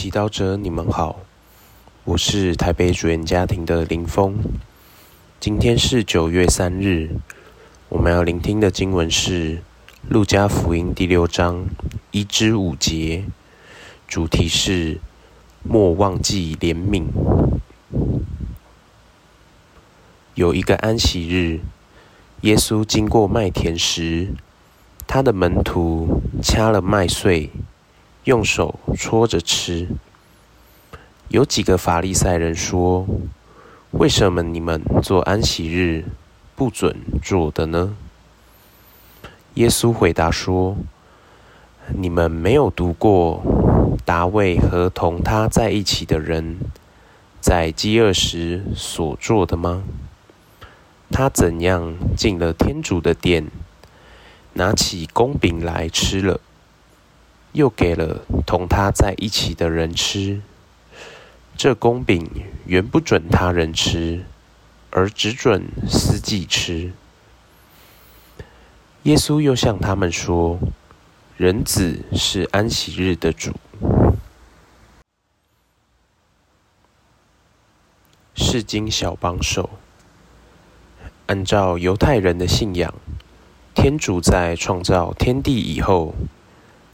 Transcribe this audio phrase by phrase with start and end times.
[0.00, 1.20] 祈祷者，你们好，
[2.04, 4.34] 我是台北主演家庭的林峰。
[5.38, 7.10] 今天是九月三日，
[7.90, 9.56] 我们要聆听的经文是
[10.08, 11.66] 《路加福音》第六章
[12.12, 13.26] 一至五节，
[14.08, 14.98] 主题是
[15.62, 17.04] 莫忘记怜悯。
[20.34, 21.60] 有一个安息日，
[22.40, 24.28] 耶稣经过麦田时，
[25.06, 27.50] 他的门徒掐了麦穗。
[28.24, 29.88] 用手搓着吃。
[31.28, 33.06] 有几个法利赛人说
[33.92, 36.04] ：“为什么你们做安息日
[36.56, 37.96] 不准做的呢？”
[39.54, 40.76] 耶稣回答说
[41.96, 43.42] ：“你们没有读过
[44.04, 46.58] 达卫和同他在一起的人
[47.40, 49.82] 在饥饿时所做的吗？
[51.10, 53.48] 他怎样进了天主的殿，
[54.52, 56.40] 拿起公饼来吃了。”
[57.52, 60.40] 又给了同他在一起的人吃。
[61.56, 62.26] 这公饼
[62.64, 64.24] 原不准他人吃，
[64.90, 66.92] 而只准司祭吃。
[69.02, 70.58] 耶稣又向他们说
[71.36, 73.52] ：“人子是安息日的主。”
[78.34, 79.70] 世经小帮手。
[81.26, 82.94] 按照犹太人的信仰，
[83.74, 86.14] 天主在创造天地以后。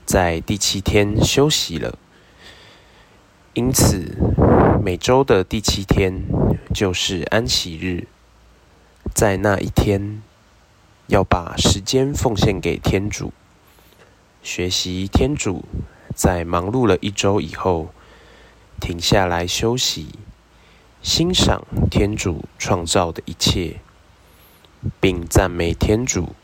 [0.06, 1.98] 在第七天休息了，
[3.54, 4.16] 因此
[4.80, 6.22] 每周的第七天
[6.72, 8.06] 就是安息日。
[9.12, 10.22] 在那一天，
[11.08, 13.32] 要把时间奉献给天主，
[14.44, 15.64] 学习天主
[16.14, 17.92] 在忙碌了一周以后
[18.80, 20.06] 停下来休息，
[21.02, 23.80] 欣赏天主创造的一切，
[25.00, 26.36] 并赞美天主。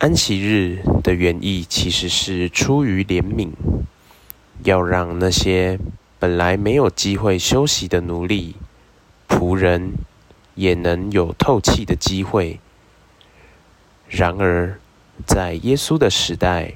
[0.00, 3.50] 安息日的原意其实是出于怜悯，
[4.64, 5.78] 要让那些
[6.18, 8.54] 本来没有机会休息的奴隶、
[9.28, 9.92] 仆人
[10.54, 12.58] 也能有透气的机会。
[14.08, 14.80] 然而，
[15.26, 16.72] 在耶稣的时代，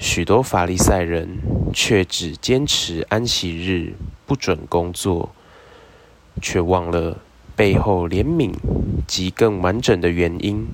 [0.00, 1.38] 许多法利赛人
[1.72, 3.94] 却只坚持安息日
[4.26, 5.32] 不准工作，
[6.42, 7.18] 却忘了
[7.54, 8.52] 背后怜悯
[9.06, 10.66] 及更完整的原因。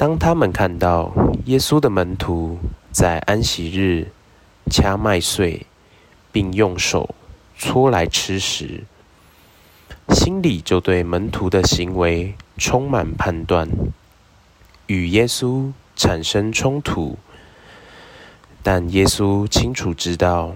[0.00, 1.12] 当他们看到
[1.44, 2.58] 耶稣的门徒
[2.90, 4.10] 在安息日
[4.70, 5.66] 掐麦穗，
[6.32, 7.14] 并用手
[7.58, 8.84] 搓来吃时，
[10.08, 13.68] 心里就对门徒的行为充满判断，
[14.86, 17.18] 与耶稣产生冲突。
[18.62, 20.54] 但耶稣清楚知道，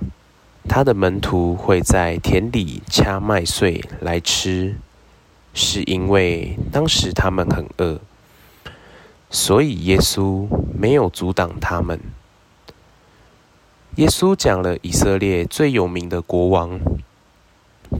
[0.66, 4.76] 他的门徒会在田里掐麦穗来吃，
[5.52, 8.00] 是因为当时他们很饿。
[9.34, 10.46] 所以耶稣
[10.78, 12.00] 没有阻挡他们。
[13.96, 16.78] 耶稣讲了以色列最有名的国王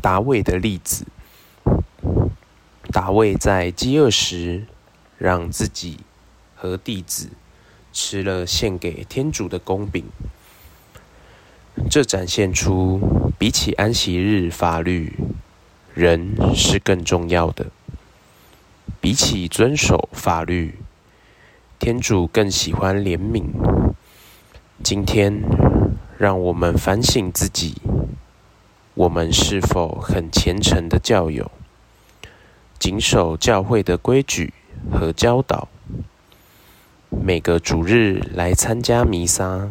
[0.00, 1.05] 达卫的例子。
[2.93, 4.67] 达卫在饥饿时，
[5.19, 5.99] 让自己
[6.55, 7.31] 和弟子
[7.93, 10.05] 吃了献给天主的公饼。
[11.91, 15.19] 这展现出，比起安息日法律，
[15.95, 17.66] 人是更重要的。
[19.01, 20.78] 比起遵守法律。
[21.84, 23.45] 天主更喜欢怜悯。
[24.83, 25.43] 今天，
[26.17, 27.75] 让我们反省自己：
[28.95, 31.50] 我们是否很虔诚的教友，
[32.78, 34.55] 谨守教会的规矩
[34.91, 35.69] 和教导？
[37.11, 39.69] 每个主日来参加弥撒，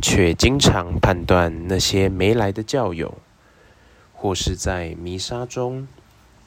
[0.00, 3.18] 却经常判断那些没来的教友，
[4.14, 5.86] 或是在弥撒中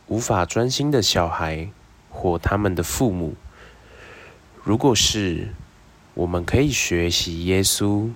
[0.07, 1.69] 无法专心的小孩
[2.09, 3.35] 或他们的父母。
[4.63, 5.55] 如果是，
[6.13, 8.11] 我们可以学习耶稣，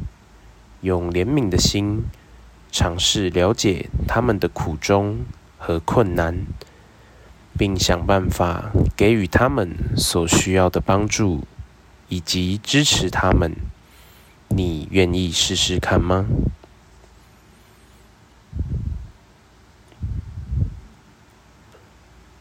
[0.82, 2.04] 用怜悯的心，
[2.72, 5.26] 尝试了解他们的苦衷
[5.58, 6.46] 和困难，
[7.58, 11.46] 并想办法给予他们所需要的帮助，
[12.10, 13.56] 以及支持他们。
[14.50, 16.28] 你愿意试试看吗？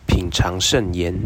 [0.06, 1.18] 品尝圣言。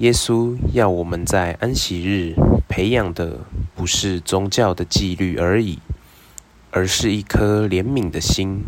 [0.00, 2.34] 耶稣要我们在安息日
[2.66, 3.40] 培养的
[3.74, 5.78] 不是宗教的纪律而已，
[6.70, 8.64] 而是一颗怜悯的心。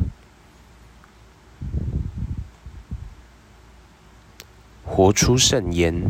[4.85, 6.03] 活出圣言。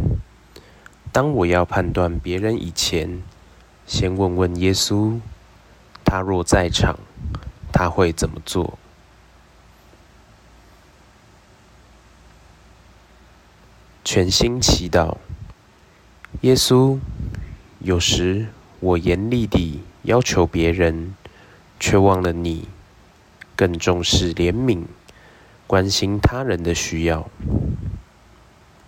[1.12, 3.22] 当我要判断别人以前，
[3.86, 5.20] 先问问耶稣：
[6.04, 6.98] 他若在场，
[7.72, 8.76] 他会怎么做？
[14.14, 15.16] 全心祈祷，
[16.42, 16.98] 耶稣。
[17.78, 18.48] 有时
[18.78, 21.14] 我严厉地要求别人
[21.80, 22.68] 却忘了你
[23.56, 24.82] 更重视怜悯，
[25.66, 27.26] 关心他人的需要。